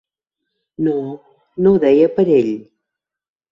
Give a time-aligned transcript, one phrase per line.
[0.87, 0.95] No,
[1.67, 2.53] no ho deia per ell.